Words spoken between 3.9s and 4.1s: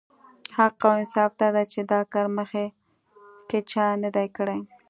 نه